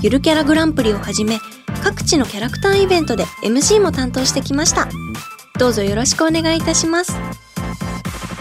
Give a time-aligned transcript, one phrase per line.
[0.00, 1.40] ゆるキャラグランプリをはじめ
[1.82, 4.88] 各地のキャラクターイベントで MC も担当してきました。
[5.58, 7.16] どうぞよろしくお願いいたします。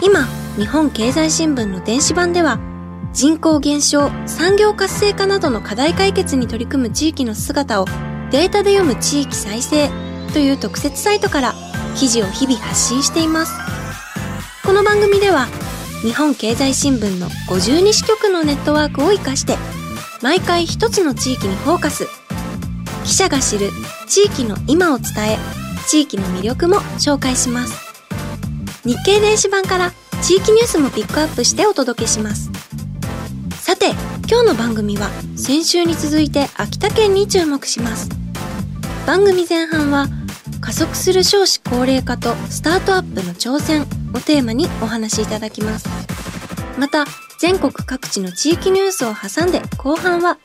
[0.02, 0.26] 今
[0.56, 2.60] 日本経済新聞の電子版では
[3.12, 7.86] 人口減少産業活性化などの課題解決に取り組む地域の姿を
[8.30, 9.90] データで読む地域再生
[10.34, 11.56] という特設サイトから
[11.96, 13.54] 記事を日々発信しています。
[14.64, 15.48] この番組では
[16.04, 19.58] 日本経済新聞の52支局のネットワークを活かして
[20.22, 22.08] 毎回一つの地域にフォーカス。
[23.06, 23.70] 記者が知る
[24.08, 25.38] 地域の今を伝え
[25.88, 27.74] 地域の魅力も紹介します。
[28.84, 32.50] 日経電子版から地域ニュースもピックアップしてお届けします。
[33.62, 33.92] さて
[34.28, 38.10] 今日の番組は先週に続いて秋田県に注目します。
[39.06, 40.08] 番組前半は
[40.60, 45.88] 加速する少子高齢化とスタートアップの挑戦をテーマにお話しいただきます。
[46.78, 47.06] また
[47.40, 50.40] 全国各地の地域ニュースを挟んで後半は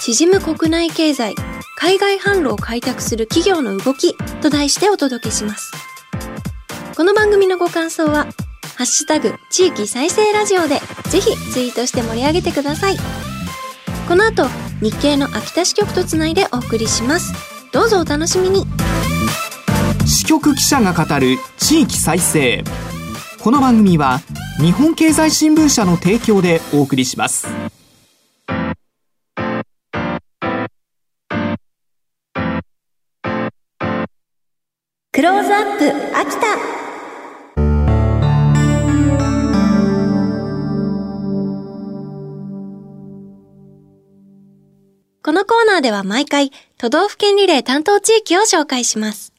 [0.00, 1.34] 縮む国内経済
[1.78, 5.72] 海外販路を開拓する企業の動きと題してお届けします。
[6.96, 8.26] この番組のご感想は
[8.76, 12.96] ハッシュタグ地域再生ラジオでぜひツイートして盛り上げてください。
[14.08, 14.48] この後
[14.82, 17.32] 日経の秋田支局とつないでお送りします。
[17.72, 18.66] どうぞお楽しみに。
[20.06, 22.62] 支局記者が語る地域再生。
[23.46, 24.18] この番組は
[24.60, 27.46] 日本経済新聞社の提供でお送りします
[35.12, 36.46] クローズアップ秋田
[45.22, 49.32] このコーナーでは毎回都道府県リレー担当地域を紹介します。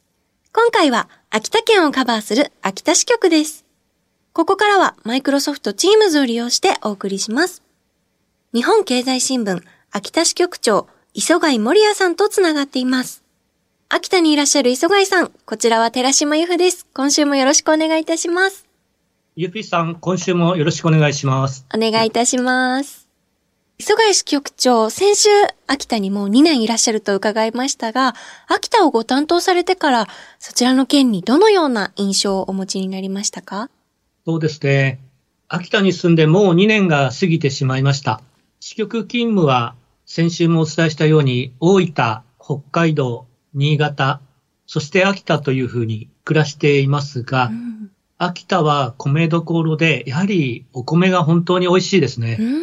[0.53, 3.66] 今回は秋田県をカバーする秋田支局です。
[4.37, 7.63] ここからはマイクロソフト Teams を利用してお送りします。
[8.53, 13.23] 日本経済新聞秋田支局長磯貝森也さんとつながっています。
[13.89, 16.85] 秋田にいらっしゃる磯貝さん、こちらは寺島由布です。
[16.93, 18.67] 今週もよろしくお願いいたします。
[19.35, 21.65] ゆぴさん、今週もよろしくお願いします。
[21.73, 23.07] お願いいたします。
[23.79, 25.29] 磯貝支局長、先週、
[25.65, 28.13] 秋田にもう2年いらっしゃると伺いましたが、
[28.47, 33.71] 秋田をご担当されてから、そちらの県にどのような印象をお持ちになりましたか？
[34.27, 34.99] そうですね。
[35.47, 38.21] 秋田に住んでもう2年が過ぎてしまいました。
[38.59, 41.93] 支局勤務は先週もお伝えしたように、大分、
[42.37, 44.19] 北海道、新潟、
[44.65, 47.89] そして秋田というふうに暮らしていますが、うん。
[48.17, 52.35] 秋田は米どころで、やはりお米が本当に美味しいですね。
[52.37, 52.61] うん。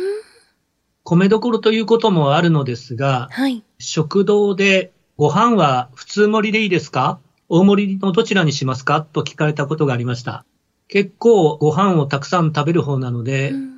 [1.03, 3.65] 米どころということもあるのですが、はい。
[3.79, 7.21] 食堂でご飯は普通盛りでいいですか？
[7.49, 9.01] 大盛りのどちらにしますか？
[9.01, 10.45] と聞かれたことがありました。
[10.89, 13.75] 結構ご飯をたくさん食べる方なので、うん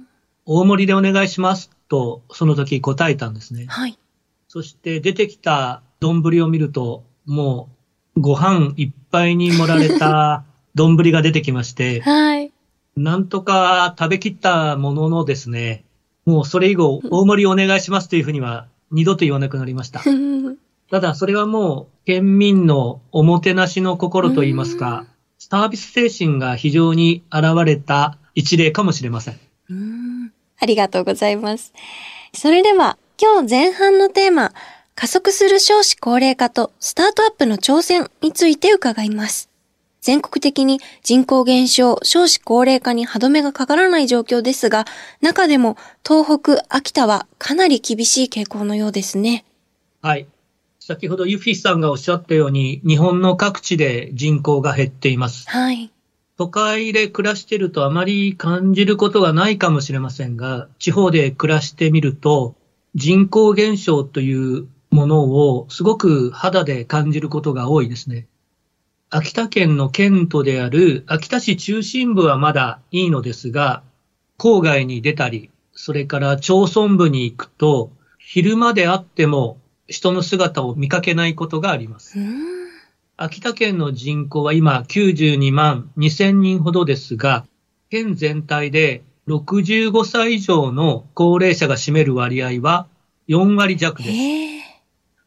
[0.46, 3.66] 大盛りでお願いしますとその時答えたんですね。
[3.66, 3.98] はい。
[4.46, 7.68] そして出てきた丼を見ると、も
[8.16, 10.44] うご飯いっぱいに盛られた
[10.76, 12.52] 丼が出てきまして、はい。
[12.96, 15.84] なんとか食べきったもののですね、
[16.24, 20.00] もうそれ以後大盛りお願いしますというふうには二度と言わなくなりました。
[20.06, 20.56] うん
[20.88, 25.04] ただ、それはもう、県民のおもてなしの心といいますか、
[25.38, 29.38] サービス精神が非常に現れた一例かもしれません。
[29.70, 31.72] うんありがとうございます。
[32.32, 34.52] それでは、今日前半のテーマ、
[34.94, 39.50] 加速する少子高齢化とスタートアップの挑戦について伺います。
[40.00, 44.86] 全国的に人口減少、少子高齢化に歯止めがかからない状況ですが、
[45.20, 45.76] 中でも
[46.06, 49.44] 東北、秋田はかなり厳しい傾向のようですね。
[50.00, 50.26] はい。
[50.88, 55.50] 先ほどユフィスさんがおっしゃったように、日本の各地で人口が減っています。
[55.50, 55.90] はい。
[56.38, 62.54] 都会で暮らしているとあまり感じることがないかもしれませんが、地方で暮らしてみると、
[62.94, 68.28] 人口減少というものをすごく肌で感じることが多いですね。
[69.10, 73.82] 秋田県の県都である秋田市中心部はまだいいのですが、
[74.38, 77.90] 郊外に出たり、それから町村部に行くと、
[78.20, 82.18] 昼間であっても人の姿を見かけないことがあります。
[82.18, 82.56] うん
[83.18, 87.46] 秋田県の人口は今92万2000人ほどですが、
[87.88, 92.88] 県全体で65歳以上の高齢者が占める割合は
[93.28, 94.16] 4割弱です。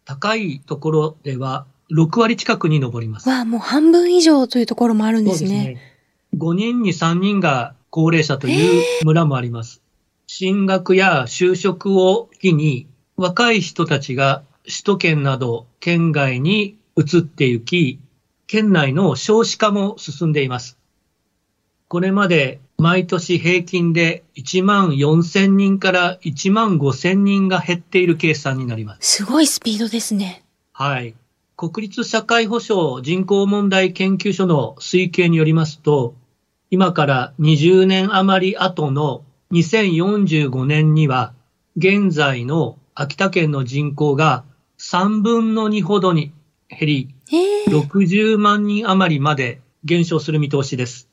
[0.06, 3.28] 高いところでは6割近くに上ります。
[3.28, 5.82] わあ、もう半分以上というところもあるんですね。
[6.38, 9.82] 5人に3人が高齢者という村もあります。
[10.28, 18.00] 進学や就職を機に若い人たちが首都圏など県外に移って行き、
[18.46, 20.78] 県内の少子化も進んでいます。
[21.88, 29.18] これまで毎年平均で1万4000人から1万5000人が減っている計算になります。
[29.18, 30.44] すごいスピードですね。
[30.72, 31.16] はい。
[31.58, 36.14] 国立社会保障人口問題研究所の推計によりますと、
[36.70, 41.34] 今から20年余り後の2045年には、
[41.76, 44.44] 現在の秋田県の人口が
[44.80, 46.32] 3分の2ほどに
[46.70, 51.10] 減り、ええ60万人余りまで減少する見通しです。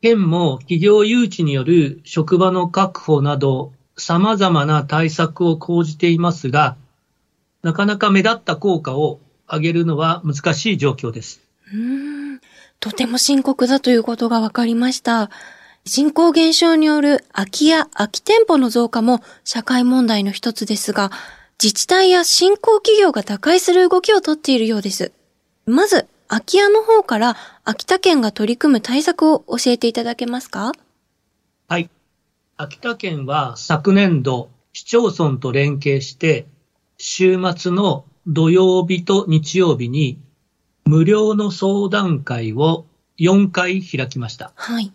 [0.00, 6.76] 県も企業誘致による職場の確保など様々な対策を講じていますが、
[7.62, 9.20] なかなか目立った効果を
[9.50, 11.40] 上げるのは難しい状況です。
[11.72, 12.40] うーん
[12.80, 15.30] とても深刻だということが分かりました。
[15.84, 21.10] 人口減少による空き家、空き店舗の増加も社会問題の一つですが、
[21.62, 25.12] 自治体や新興企業が打開する動きをとっているようです。
[25.66, 30.72] まず、空き家の方から秋田県が取り組む対策を教えていただけますか？
[31.68, 31.90] はい。
[32.56, 36.46] 秋田県は昨年度、市町村と連携して、
[36.98, 40.18] 週末の土曜日と日曜日に
[40.84, 42.86] 無料の相談会を
[43.18, 44.52] 4回開きました。
[44.56, 44.92] はい。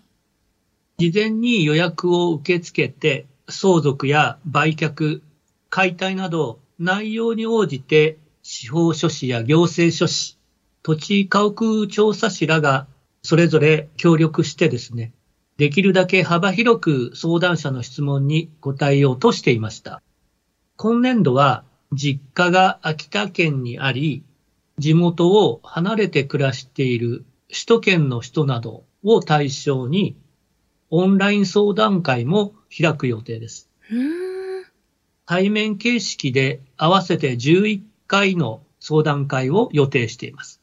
[0.98, 5.22] 事前に予約を受け付けて、相続や売却、
[5.70, 10.38] 解体など内容に応じて司法書士や行政書士、
[10.82, 12.88] 土地家屋調査士らが
[13.22, 15.14] それぞれ協力してですね、
[15.58, 20.02] できるだけ幅広く相談者の質問に答えようとしていました。
[20.78, 24.24] 今年度は実家が秋田県にあり、
[24.78, 30.16] 地元を離れて暮らしている首都圏の人などを対象に
[30.90, 33.70] オンライン相談会も開く予定です。
[35.30, 40.60] 対面形式で合わせて11回の相談会を予定しています。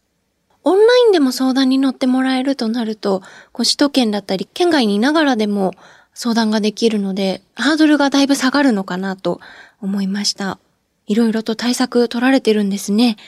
[0.64, 3.20] オンラインでも相談に乗ってもらえるとなると、
[3.52, 5.74] こう首都圏だったり、県外にいながらでも
[6.14, 9.40] 相談ができるので、ハードルがだいぶ下がるのかなと
[9.80, 10.58] 思いました。
[11.06, 13.18] いろいろと対策取られてるんですね。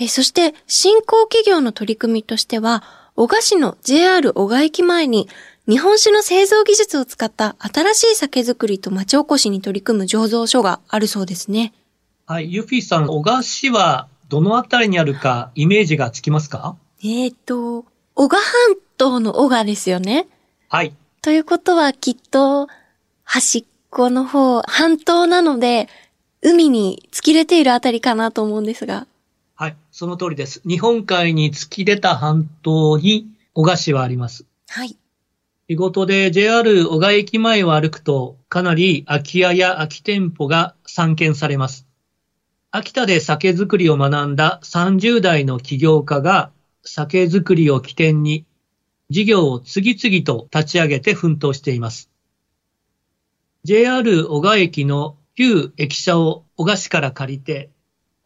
[0.00, 2.82] えそして、新興企業の取り組みとしては、
[3.14, 5.28] 小賀市の JR 小賀駅前に、
[5.68, 11.72] 日本酒の製造技術を使った新しい酒造りと町おこしに取り組む醸造所があるそうですね。
[12.26, 16.76] はい、ユフィさん、小賀市はどのあたりにあるかイメージがつきますか？
[17.04, 20.26] えーと、小賀半島の小賀ですよね。
[20.68, 20.94] はい。
[21.20, 22.66] ということはきっと、
[23.22, 25.88] 端っこの方、半島なので、
[26.42, 29.06] 海に突き出ているあたりかなと思うんですが。
[29.54, 30.60] はい、その通りです。
[30.66, 34.44] 日本海に突き出た半島に小賀市はあります。
[34.68, 34.96] はい。
[35.70, 41.86] 仕事で JR 小賀駅前を歩くと、かなり空き家や空き店舗が散見されます。
[42.72, 46.50] 秋田で酒造りを学んだ30代の起業家が
[46.82, 48.44] 酒造りを起点に
[49.08, 52.10] 事業を次々と立ち上げて奮闘しています。
[53.62, 57.70] JR 小賀駅の旧駅舎を小賀市から借りて、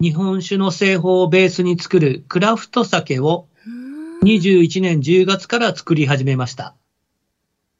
[0.01, 6.75] 日本酒の製法をベースに作るクラフト酒をうーん21年10月から作り始めました。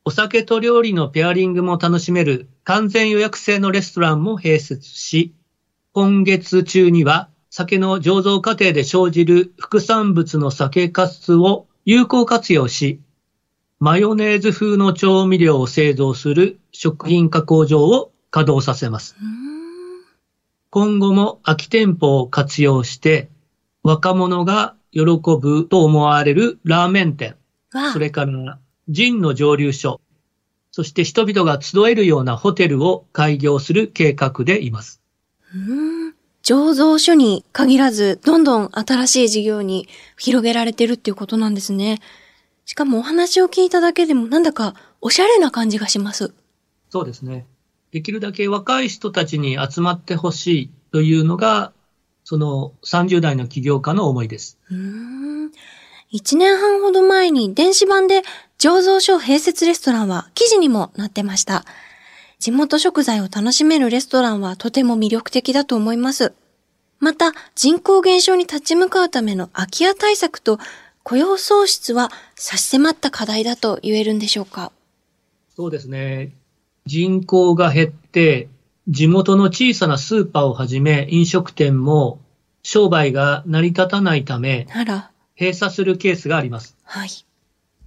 [0.09, 5.35] お酒と料理のペアリングも楽しめる完全予約制のレストランも併設し、
[5.93, 13.01] 今月中には酒の醸造過程で生じる副産物の酒粕を有効活用し、
[13.81, 19.17] マヨネーズ風の調味料を製造する食品加工場を稼働させます。
[20.71, 23.29] 今後も空き店舗を活用して、
[23.83, 27.35] 若者が喜ぶと思われるラーメン店、
[27.93, 30.01] それからジンの蒸留所、
[30.71, 35.01] そして人々が集えるようなホテルを開業する計画でいます。
[35.55, 36.17] うーん
[36.47, 41.99] 醸造所に限らず、どんどん新しい事業に広げられてるっていうことなんですね。
[42.65, 46.33] しかもお話を聞いただけでもなんだかおしゃれな感じがします。
[46.91, 47.47] そうですね。
[47.91, 51.73] できるだけ若い人たちに集まってほしいというのが、
[52.23, 54.57] その30代の起業家の思いです。
[54.71, 55.51] うーん。
[56.11, 58.23] 一年半ほど前に電子版で
[58.59, 61.65] 醸造所併設レストランは記事にもなってました。
[62.39, 66.33] 地元食材を楽しめるレストランはとても魅力的だと思います。
[66.99, 70.59] また、人口減少に立ち向かうための空き家対策と
[71.03, 74.73] 雇用創出は差し迫った課題だと言えるんでしょうか。
[75.55, 76.33] そうですね。
[76.87, 78.49] 人口が減って、
[78.89, 82.21] 地元の小さなスーパーをはじめ飲食店も
[82.63, 84.67] 商売が成り立たないため。
[85.39, 86.77] 閉鎖するケースがあります。
[86.83, 87.09] はい。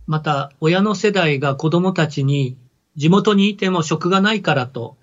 [0.08, 2.58] また、親の世代が子供たちに、
[2.96, 4.98] 地元にいても職がないからと。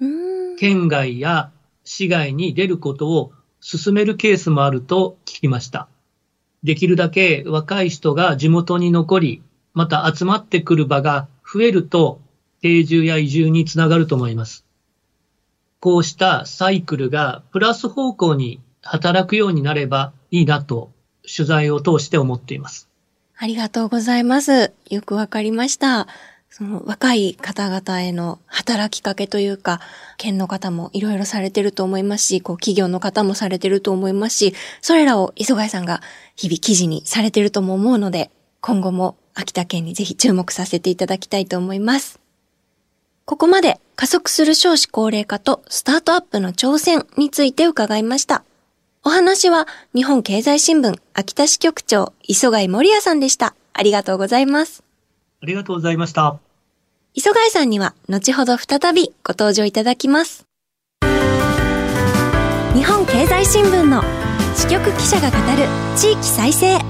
[0.59, 1.51] 県外や
[1.85, 5.89] 市外に出ることを進めるケースもあると聞きました。
[6.63, 9.43] できるだけ若い人が地元に残り、
[9.75, 12.21] また集まってくる場が増えると
[12.63, 14.65] 定住や移住につながると思います。
[15.81, 20.91] こうしたサイクルがプラス方向に働くようになればいいなと
[21.27, 22.89] 取材を通して思っています。
[23.37, 24.73] ありがとうございます。
[24.89, 26.07] よくわかりました。
[26.49, 29.81] その若い方々への働きかけというか、
[30.17, 36.01] 県の方もいろいろされてると思いますし、こう企業の方もされてると思いますし、それらを磯貝さんが
[36.35, 38.31] 日々記事にされてるとも思うので、
[38.63, 42.21] 今後も秋田県にぜひ注目させていただきたいと思います。
[43.27, 48.45] ここまで加速する少子高齢化とスタートアップの挑戦について伺いました。
[49.07, 53.55] お話は日本経済新聞秋田支局長磯貝森也さんでした。
[53.73, 54.83] ありがとうございます。
[55.41, 56.41] ありがとうございました。
[57.15, 60.45] 磯貝さんには後ほど再びご登場いただきます。
[62.75, 64.03] 日本経済新聞の
[64.57, 66.81] 支局記者が語る地域再生。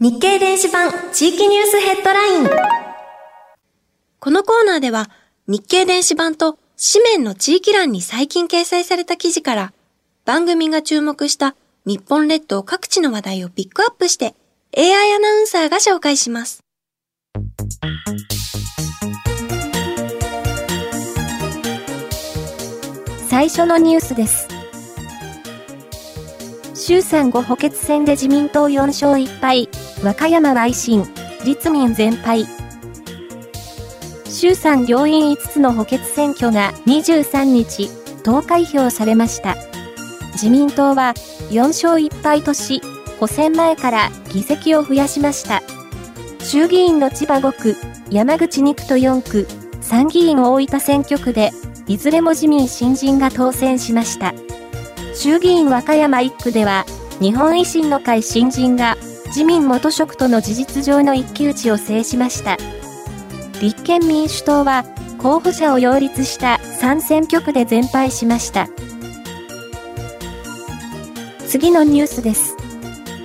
[0.00, 2.50] 日経電子版地域ニュースヘッドライン。
[4.20, 5.08] このコーナーでは
[5.46, 6.58] 日経電子版と
[6.92, 9.72] 紙面の地域欄に最近掲載された記事から
[10.24, 11.54] 番組が注目した
[11.84, 14.34] 日本列島各地の話題をピックアップして
[14.76, 16.60] AI アナウンサーが紹介します。
[23.28, 24.48] 最初のニュースです。
[26.74, 29.68] 衆参5補欠選で自民党4勝1敗、
[30.02, 31.04] 和歌山は維新、
[31.44, 32.46] 立民全敗。
[34.28, 37.90] 衆参両院5つの補欠選挙が23日、
[38.22, 39.73] 投開票されました。
[40.34, 41.14] 自民党は
[41.50, 42.82] 4勝1敗とし、
[43.18, 45.62] 補選前から議席を増やしました。
[46.40, 47.76] 衆議院の千葉5区、
[48.10, 49.46] 山口2区と4区、
[49.80, 51.52] 参議院大分選挙区で、
[51.86, 54.34] いずれも自民新人が当選しました。
[55.14, 56.84] 衆議院和歌山1区では、
[57.20, 62.56] 日本維新の会新人が自民元職との事実上の一騎打ちを制しました。
[63.60, 64.84] 立憲民主党は
[65.18, 68.68] 候補者を擁立した3選挙区で全敗しました。
[71.54, 72.56] 次のニュースです。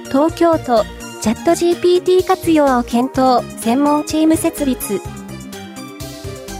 [0.09, 0.83] 東京都
[1.19, 4.99] チャット GPT 活用を検討専門チーム設立。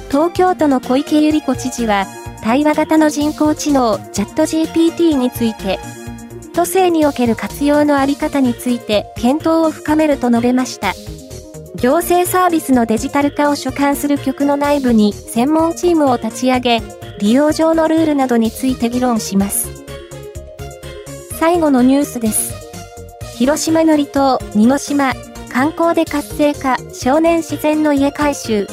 [0.09, 2.07] 東京都の小池百合子知事は、
[2.41, 5.77] 対話型の人工知能チャット GPT について、
[6.55, 10.95] 都政における活用のあり方について検討を深めると述べました。
[11.75, 16.81] 行政サービスのデジタル化を所管する局の内部に専門チームを立ち上げ、
[17.19, 19.78] 利用上のルールなどについて議論します。
[21.39, 22.53] 最後のニュースです。
[23.37, 25.13] 広島の離島、二の島、
[25.49, 28.67] 観光で活性化、少年自然の家改修。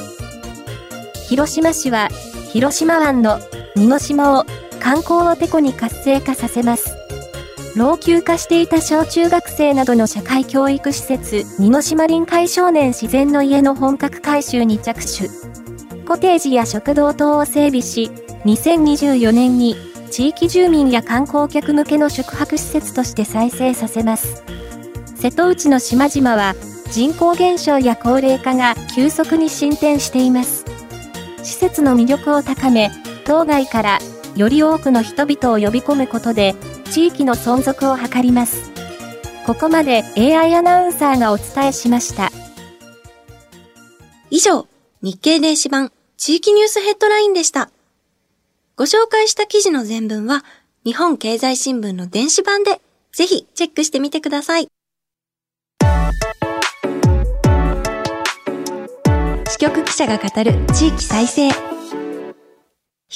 [1.28, 2.08] 広島市は、
[2.52, 3.38] 広島湾の
[3.76, 4.44] 二の島を
[4.80, 6.96] 観光をてこに活性化させます。
[7.76, 15.28] 老朽化していた小中学生などの社会教育施設、二の島臨海少年自然の家の本格改修に着手。
[16.04, 18.11] コテージや食堂等を整備し、
[18.44, 24.44] 2024年に地域住民や観光客向けの宿泊施設として再生させます。
[25.16, 26.54] 瀬戸内の島々は
[26.90, 30.64] 人口減少や高齢化が急速に進展しています。
[31.42, 32.90] 施設の魅力を高め、
[33.25, 33.98] 当該から
[34.36, 36.54] より多くの人々を呼び込むことで、
[36.90, 38.70] 地域の存続を図ります。
[39.46, 42.30] ここまで AI アナウンサーがお伝えしました。
[44.30, 44.66] 以上、
[45.02, 47.70] 日経電子版地域ニュースヘッドラインでした。
[48.78, 50.45] ご紹介した記事の全文は、
[50.85, 54.68] 日本経済新聞の電子版で、ぜひチェックしてみてください。
[59.49, 61.47] 支局記者が語る地域再生。
[61.47, 61.52] 引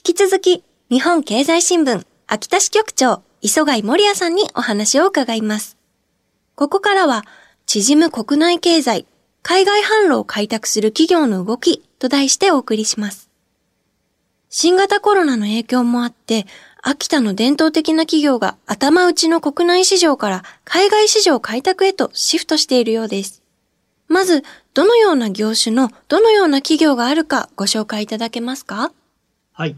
[0.03, 5.77] き続き、日本経済新聞秋田支局長、磯貝森也さんにお話を伺います。
[6.55, 7.27] ここからは、
[7.67, 9.05] 縮む国内経済、
[9.43, 13.30] 海外販路を開拓する企業の動きと題してお送りします。
[14.53, 16.45] 新型コロナの影響もあって、
[16.83, 23.45] 秋田の伝統的な企業が頭打ちの国内市場から海外市場開拓へとシフトしているようです。
[24.09, 24.43] まず、
[24.75, 28.91] どのような業種のどのような企業があるかご紹介いただけますか？
[29.53, 29.77] はい。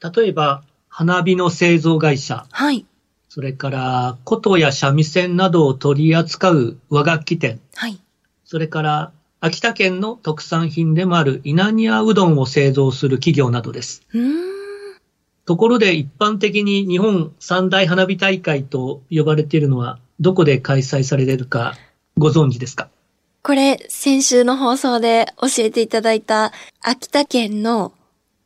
[0.00, 2.86] 例えば、花火の製造会社、はい。
[3.28, 7.98] それから琴や三味線などを取り扱う和楽器店、はい。
[8.44, 9.12] それから
[9.46, 14.02] 秋田県の特産品でもある稲庭うどんを製造する企業などです。
[15.44, 21.76] ところで一般的に日本三大花火大会と呼ばれているのはどこで開催されているか
[22.18, 22.88] ご存知ですか？
[23.44, 27.92] これ、先週の放送で教えていただいた秋田県の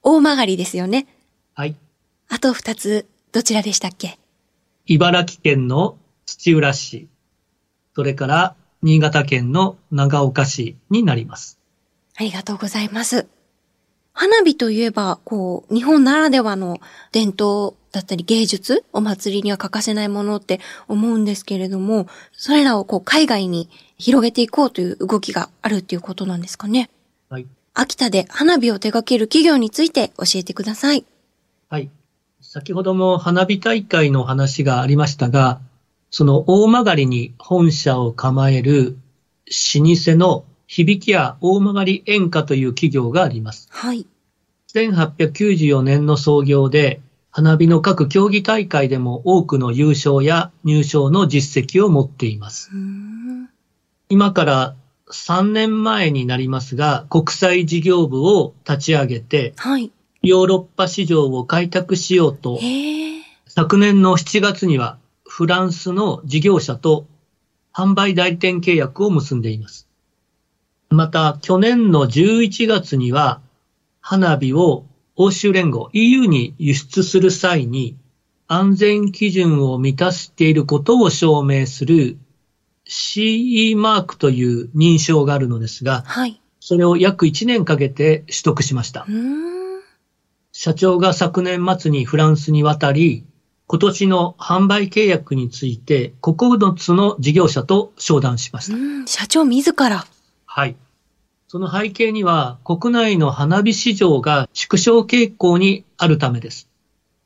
[0.02, 1.06] 大曲ですよね。
[1.54, 1.76] はい。
[2.28, 4.18] あと二つ、どちらでしたっけ？
[4.84, 7.08] 茨城県の土浦市、
[7.94, 11.58] それから新潟県の長岡市になります。
[12.16, 13.26] ありがとうございます。
[14.12, 16.78] 花火といえば、こう、日本ならではの
[17.12, 23.68] 伝統だったり芸術、お祭りには欠かせないものって思うんですけれども、それらをこう海外に
[23.98, 26.90] 広げていこうという動きがあるっていうことなんですかね。
[27.28, 27.46] はい。
[27.74, 31.04] 秋田で花火を手掛ける企業について教えてください。
[31.68, 31.90] はい。
[32.40, 35.60] 先ほども花火大会の話がありましたが、
[36.10, 38.98] その大曲に本社を構える
[39.74, 43.68] 老舗の響屋大曲演歌という企業があります。
[43.70, 44.06] はい。
[44.72, 47.00] 1894年の創業で、
[47.32, 52.70] 花火の各競技大会でも多くの優勝や入賞の実績を持っています。
[54.08, 54.76] 今から
[55.12, 59.90] 3年前になりますが、国際事業部を立ち上げて、はい。
[60.22, 62.60] ヨーロッパ市場を開拓しようと。
[63.46, 64.98] 昨年の7月には
[65.40, 67.06] フランスの事業者と
[67.72, 69.88] 販売代理店契約を結んでいます。
[70.90, 73.40] また、去年の11月には
[74.02, 74.84] 花火を
[75.16, 77.96] 欧州連合 EU に輸出する際に
[78.48, 82.18] 安全基準を満たしていることを証明する
[82.86, 86.38] CE マークという認証があるのですが、はい。
[86.60, 89.06] それを約1年かけて取得しました。
[90.52, 93.24] 社長が昨年末にフランスに渡り、
[93.72, 98.76] 今年の販売契約について9つの事業者と商談しました。
[98.76, 100.04] うん、社長自ら。
[100.44, 100.74] はい。
[101.46, 106.68] その背景には国内の花火市場が縮小傾向にあるためです。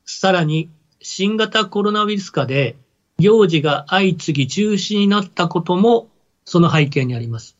[0.04, 0.68] さらに
[1.00, 2.76] 新型コロナウイルス化で
[3.18, 6.09] 行事が相次ぎ中止になったことも
[6.44, 7.57] その背景にあります。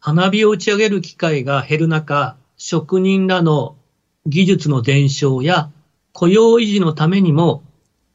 [0.00, 3.76] 花火を打ち上げる機会が減る中、職人らの
[4.24, 5.70] 技術の伝承や
[6.14, 7.64] 雇用維持のためにも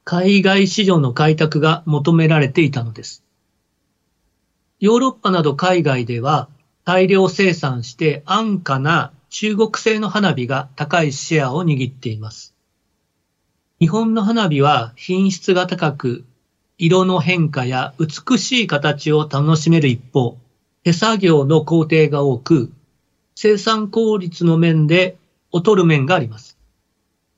[0.05, 3.23] 海外市場の開拓が求められていたのです。
[4.79, 6.49] ヨーロッパなど海外では
[6.83, 12.53] 大量生産して安価な中国製の花火が高いシェアを握っています。
[13.79, 16.25] 日本の花火は品質が高く、
[16.77, 20.37] 色の変化や美しい形を楽しめる一方、
[20.83, 22.71] 手作業の工程が多く、
[23.35, 25.17] 生産効率の面で
[25.53, 26.57] 劣る面があります。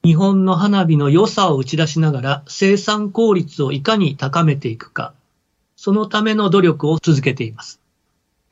[0.06, 5.16] 日本の花火の良さを打ち出しながら生産効率をいかに高めていくか、
[5.76, 7.80] そのための努力を続けています。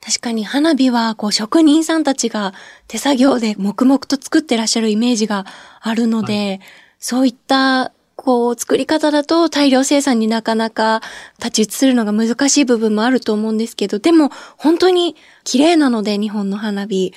[0.01, 2.55] 確かに花火は、こう、職人さんたちが
[2.87, 5.45] 手作業で黙々と作ってらっしゃるイメージが
[5.79, 6.59] あるので、
[6.97, 11.01] そういった、こう、作り方だと大量生産になかなか
[11.37, 17.13] 立ち打ちするのが難しい部分もあると思うんですけど、でも、本当に綺麗なので、日本の花火。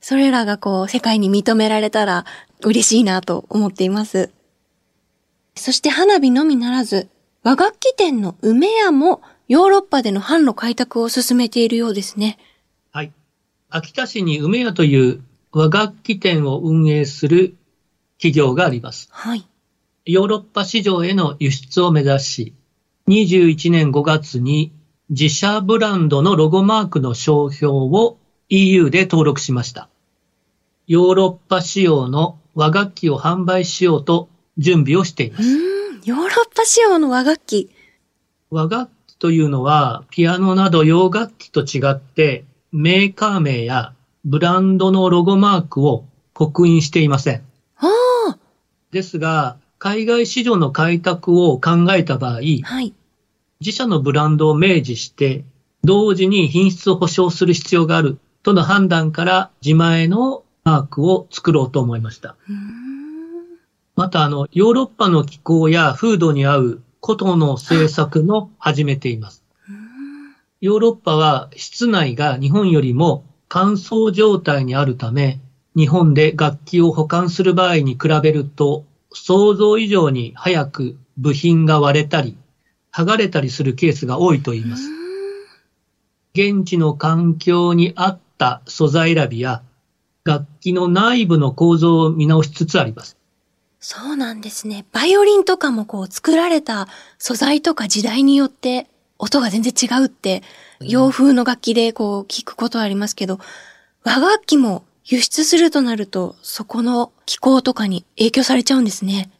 [0.00, 2.24] それらがこう、世界に認められたら
[2.62, 4.30] 嬉しいなと思っています。
[5.54, 7.08] そして花火のみならず、
[7.42, 12.38] 和楽器店の梅屋もヨーロッパでの販路開拓を進めているようですね。
[12.92, 13.12] はい。
[13.68, 17.56] 秋田市に梅屋という和楽器店を運営する
[18.16, 19.08] 企業があります。
[19.10, 19.46] はい。
[20.06, 22.54] ヨーロッパ市場への輸出を目指し、
[23.08, 24.72] 21年5月に
[25.10, 28.16] 自社ブランドのロゴマークの商標を
[28.48, 29.89] EU で登録しました。
[30.90, 35.44] ヨーロッパ仕様の和楽器を販売しようと準備をしています。
[36.04, 37.70] ヨーロッパ仕様の和楽器。
[38.50, 43.92] 和楽器というのは、ピアノなど洋楽器と違って、メーカー名や
[44.24, 47.44] ブランドのロゴマークを刻印していません。
[47.76, 47.86] あ
[48.32, 48.38] あ、
[48.90, 52.92] ですが、海外市場の開拓を考えた場合、はい。
[53.60, 55.44] 自社のブランドを明示して、
[55.84, 62.36] 同時に品質を保証する必要があるとの判断から自前のマークを作ろうと思いました。
[63.96, 69.44] また、あの、ヨーロッパの気候や風土に合うコトの製作も始めています。
[70.60, 75.40] ヨーロッパは室内が日本よりも乾燥状態にあるため、
[75.74, 82.36] 日本で楽器を保管する場合に比べると、想像以上に早く部品が割れたり、
[82.92, 84.88] 剥がれたりするケースが多いと言います。
[86.34, 89.62] 現地の環境に合った素材選びや、
[90.24, 93.16] 楽器の内部の構造を見直しつつあります。
[93.80, 94.84] そうなんですね。
[94.92, 98.86] バイオリンとかもこう作られた素材とか時代によって
[99.18, 100.42] 音が全然違うって、
[100.80, 103.38] 洋風の楽器でこう聞くことはありますけど、
[104.04, 109.30] 和楽器も輸出するとなると、そこの気候とかに影響されちゃうんですね。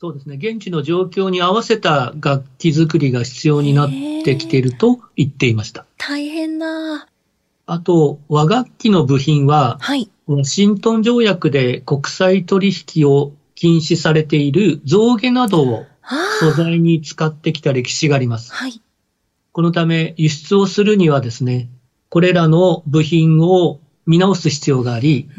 [0.00, 0.36] そうですね。
[0.36, 3.90] 現地の状況に合わせた楽器作りが必要になっ
[4.24, 5.86] てきていると言っていました。
[5.98, 7.06] 大変だ。
[7.72, 10.10] あと、和楽器の部品は、はい。
[10.26, 16.52] ワシントン条約で国際取引を禁止されている象牙などをあ素あ。
[16.52, 18.52] 材に使ってきた歴史があります。
[18.52, 18.82] はい。
[19.52, 21.70] このため輸出をするにはですね、
[22.10, 25.30] これらの部品を見直す必要があり。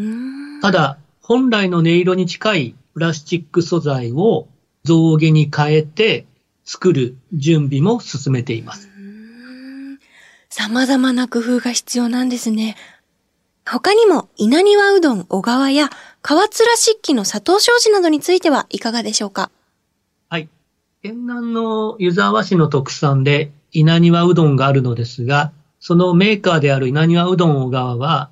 [0.64, 4.48] ただ本来の音色に近いプラスチック素材を
[4.84, 6.26] 象牙に変えて
[6.66, 8.93] 作る準備も進めています。
[10.56, 12.76] 様々な工夫が必要なんですね。
[13.66, 15.90] 他にも、稲庭うどん小川や
[16.22, 19.50] 川面漆器の佐藤商事などについてはいかがでしょうか？
[20.30, 20.50] はい。
[21.02, 28.30] 県南の湯沢市の特産で稲庭うどんがあるのですが、そのメーカーである稲庭うどん小川は、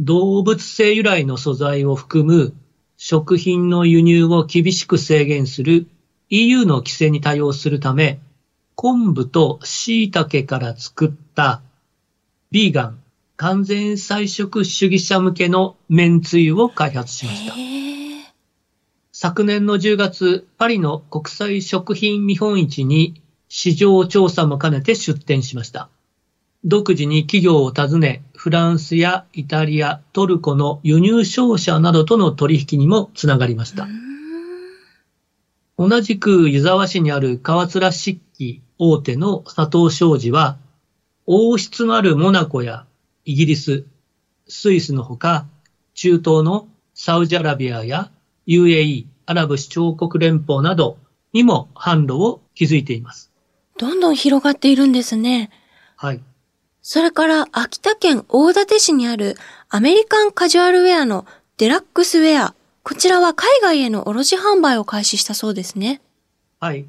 [0.00, 2.52] 動物性由来の素材を含む
[2.96, 5.86] 食品の輸入を厳しく制限する
[6.30, 8.18] EU の規制に対応するため、
[8.82, 11.60] 昆布と椎茸から作った
[12.50, 13.02] ビーガン
[13.36, 17.54] 完全菜食主義者向けの麺つゆを開発しました。
[19.12, 25.90] 昨年の10月、パリの国際食品見本市に市場調査も兼ねて出展しました。
[26.64, 33.86] 独自に企業を訪ね、フランスやイタリア、トルコの輸入商社などとの取引にもつながりました。
[35.76, 38.29] 同じく湯沢市にある川面漆器
[38.82, 40.56] 大手の佐藤商事は、
[41.26, 42.86] 王室のあるモナコや
[43.26, 43.84] イギリス、
[44.48, 45.44] スイスのほか、
[45.92, 48.10] 中東のサウジアラビアや
[48.46, 50.96] UAE、アラブ首長国連邦など
[51.34, 53.30] にも販路を築いています。
[53.76, 55.50] どんどん広がっているんですね。
[55.96, 56.22] はい。
[56.80, 59.36] それから、秋田県大館市にある
[59.68, 61.26] アメリカンカジュアルウェアの
[61.58, 62.54] デラックスウェア。
[62.82, 66.00] こちらは海外への卸販売を開始したそうですね。
[66.58, 66.86] はい。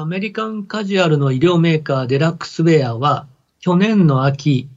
[0.00, 3.26] アメリカンカジュアルの衣料メーカーデラックスウェアは、
[3.58, 4.68] 去年の秋、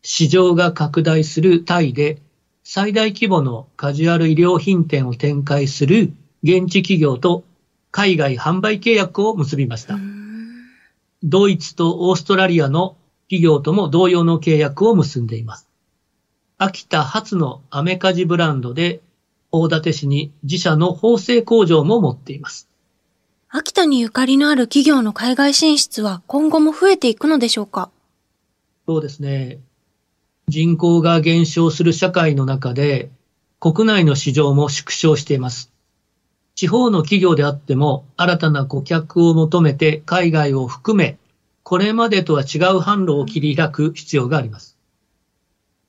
[0.00, 2.22] 市場が拡大するタイで
[2.62, 6.12] 最大規模のカジュアル医療品店を展開する
[6.44, 7.42] 現地企業と
[7.90, 9.98] 海外販売契約を結びました。
[11.24, 15.68] ドイツとオーストラリアの企業とも同様の契約を結んでいます。
[16.58, 19.00] 秋田初のアメカジブランドで
[19.50, 22.69] 大館市に自社の縫製工場も持っています。
[23.52, 27.90] 秋田にゆかりのある企業の海外進出は今後も増えていくのでしょうか？
[28.86, 29.58] そうですね。
[30.46, 33.10] 人口が減少する社会の中で、
[33.58, 35.72] 国内の市場も縮小しています。
[36.54, 41.18] 地方の企業であっても、新たな顧客を求めて海外を含め、
[41.64, 44.76] これまでとは違う販路を切り開く必要があります。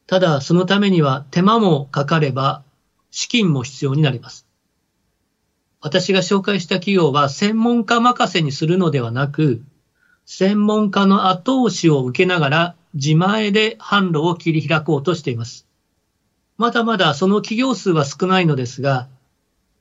[0.08, 2.64] ただ、そのためには手間もかかれば、
[3.12, 4.48] 資金も必要になります。
[5.82, 9.64] 私が紹介した企業は専門家任せにするのではなく、
[10.26, 15.66] 専門家の後押しを受けながら自前で販路を切り開こうとしています。
[16.58, 19.08] まだまだその企業数は少ないのですが、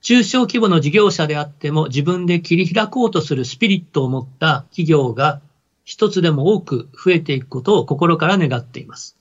[0.00, 5.42] 中小規模の事業者であっても自分で切り開こうとするスピリットを持った企業が
[5.84, 9.19] 一つでも多く増えていくことを心から願っています。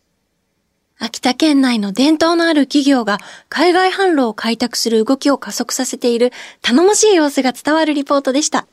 [1.00, 6.32] 秋田県内の伝統のある企業が海外販路を開拓する動きを加速させている
[6.62, 8.68] 頼もしい様子が伝わるリポートでした。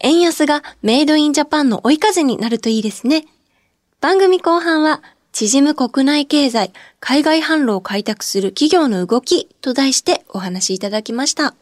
[0.00, 3.26] 円安がメイドインジャパンの追い風になるといいですね。
[4.00, 5.02] 番組後半は、
[5.32, 11.54] 縮む国内経済、海外販路を開拓する企業の動きと題してお話しいただきました。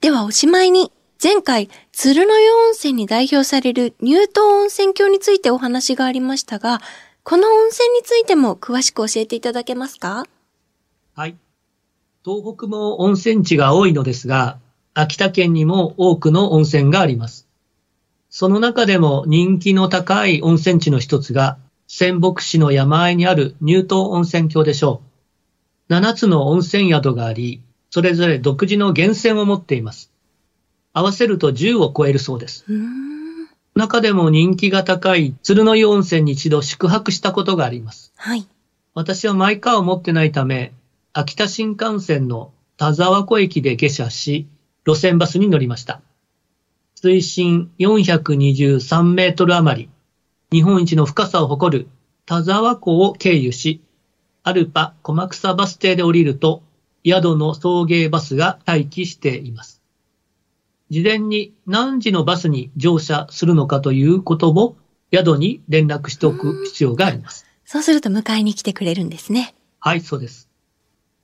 [0.00, 0.90] ではおしまいに、
[1.22, 6.80] 前回、鶴の湯温泉に代表される乳頭温泉郷についてお話がありましたが、
[7.26, 10.24] この温泉についても詳しく教えていただけますか？
[11.14, 11.36] はい。
[12.22, 14.58] 東北も温泉地が多いのですが、
[14.92, 17.48] 秋田県にも多くの温泉があります。
[18.28, 21.56] その中でも人気の高い温泉地の一つが、
[21.86, 25.00] 仙北市の山あいにある乳頭温泉郷でしょ
[25.88, 25.94] う。
[25.94, 30.10] 7つの温泉宿があり、それぞれ独自の源泉を持っています。
[30.92, 32.66] 合わせると10を超えるそうです。
[33.74, 38.12] 中でも人気が高い鶴の湯温泉に一度宿泊したことがあります。
[38.16, 38.46] はい。
[38.94, 40.72] 私はマイカーを持ってないため、
[41.12, 44.46] 秋田新幹線の田沢湖駅で下車し、
[44.86, 46.00] 路線バスに乗りました。
[46.94, 49.90] 水深423メートル余り、
[50.52, 51.88] 日本一の深さを誇る
[52.26, 53.82] 田沢湖を経由し、
[54.44, 56.62] アルパ小草バス停で降りると、
[57.04, 59.83] 宿の送迎バスが待機しています。
[60.90, 64.76] 事前に何時のバスに乗車するのかということを
[65.12, 67.46] 宿に連絡しておく必要があります。
[67.64, 69.54] そうすると迎えに来てくれるんですね。
[69.80, 70.48] はい、そうです。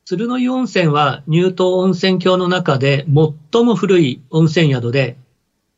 [0.04, 3.06] 鶴の湯温泉は乳頭温泉郷の中で
[3.52, 5.18] 最も古い温泉宿で、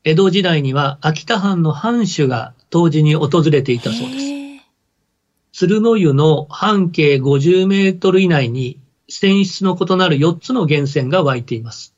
[0.05, 4.33] 江戸時代には秋田藩の藩主が当時に訪れていたそうです。
[5.53, 11.95] 鶴の湯の半径50メートル以内に泉質の異なる4つの源泉が湧いています。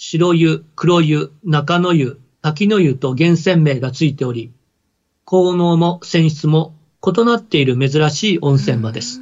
[0.00, 4.52] 白湯、黒湯、中野湯、滝の湯と源泉名がついており、
[5.24, 9.20] 効能も泉質も異なっている珍しい温泉場です。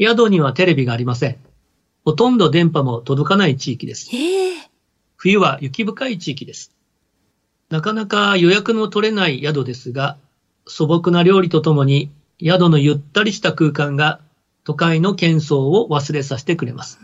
[0.00, 1.36] 宿にはテレビがありません。
[2.02, 4.10] ほとんど電波も届かない地域です。
[5.18, 6.74] 冬は雪深い地域です。
[7.68, 10.16] なかなか予約の取れない宿ですが、
[10.66, 12.10] 素朴な料理とともに
[12.42, 14.22] 宿のゆったりした空間が
[14.64, 16.98] 都会の喧騒を忘れさせてくれます。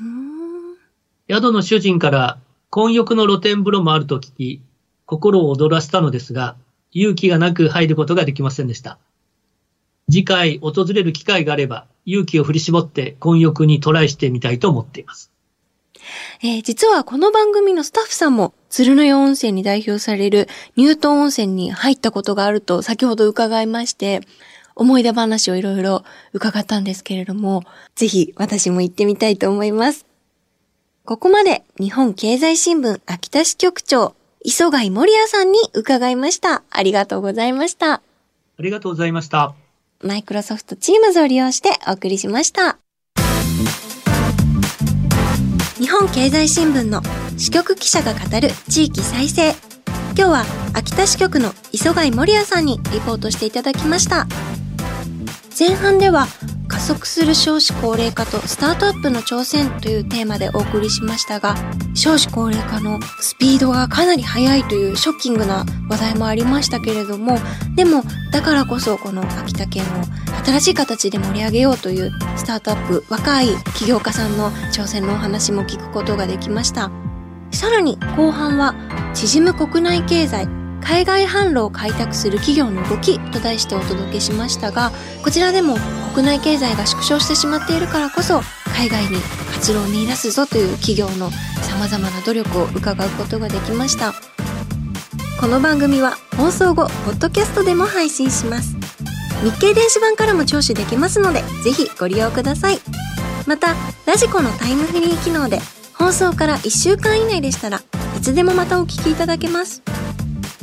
[1.28, 2.38] 宿の主人から
[2.74, 4.60] 混浴の露天風呂もあると聞き、
[5.06, 6.56] 心を躍らせたのですが、
[6.90, 8.98] 勇気がなく入ることができませんでした。
[10.10, 15.30] 次回訪れる機会があれば、勇気を振り絞って混浴にトライしてみたいと思っています。
[16.42, 24.20] えー、実はこの番組のスタッフさんも、鶴の湯温泉に代表されるニュートン温泉に入ったことがあると先ほど伺いまして、
[24.74, 27.62] 思い出話をいろいろ伺ったんですけれども、
[27.94, 30.06] ぜひ私も行ってみたいと思います。
[31.06, 36.62] ここまで日本経済新聞秋田支局長、磯貝森也さんに伺いました。
[36.70, 37.92] ありがとうございました。
[37.96, 38.02] あ
[38.58, 39.54] りがとうございました。
[40.02, 42.78] マイクロソフトチームズを利用してお送りしました。
[45.76, 47.02] 日本経済新聞の
[47.36, 49.50] 支局記者が語る地域再生。
[49.90, 54.26] 今日は秋田支局の磯貝森也さんにリポートしていただきました。
[55.58, 56.28] 前半では
[56.74, 61.54] 加速する少子高齢化とスタートアップの挑戦というテーマでお送りしましたが、
[61.94, 67.38] 少子高齢化のスピードがかなり速いというショッキングな話題もありましたけれども、
[67.76, 69.86] でもだからこそこの秋田県を
[70.44, 76.90] 新しい形で盛り上げようというスタートアップ、若い起業家さんの挑戦のお話も聞くことができました。
[77.52, 78.74] さらに後半は
[79.14, 80.48] 縮む国内経済
[80.84, 84.92] 海外販路を開拓する企業の動きと題してお届けしましたが、
[85.22, 85.76] こちらでも
[86.14, 88.42] 国内経済が縮小してしまっているからこそ、
[88.76, 89.16] 海外に
[89.52, 91.30] 活路を見出すぞという企業の
[91.62, 94.12] 様々な努力を伺うことができました。
[95.40, 98.76] この番組は放送後、ポッドキャストでも配信します。
[99.42, 102.78] 日経電子版からも聴取できますので、ぜひご利用ください。
[103.46, 103.74] また、
[104.06, 105.60] ラジコのタイムフリー機能で、
[105.94, 107.80] 放送から1週間以内でしたら
[108.16, 109.82] いつでもまたお聞きいただけます。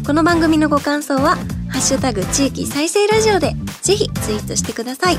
[0.05, 1.35] この番組のご感想は、
[1.69, 5.17] ハッシュタグ地域再生ラジオでぜひツイートしてください。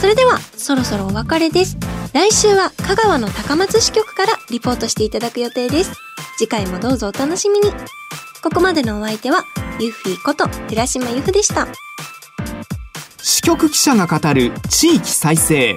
[0.00, 1.78] それでは、そろそろお別れです。
[2.12, 5.92] 来週は香川の高松支局からリポートしていただく予定です。
[6.36, 7.72] 次回もどうぞお楽しみに。
[8.42, 9.44] ここまでのお相手は、
[9.80, 11.66] ユッフィーこと寺島由布でした。
[13.22, 15.74] 支局記者が語る地域再生。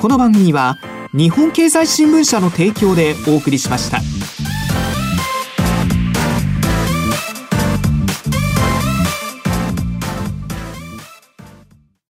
[0.00, 0.76] この番組は、
[1.14, 4.00] 日本経済新聞社の提供でお送りしました。